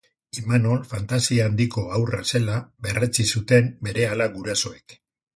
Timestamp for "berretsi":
2.87-3.25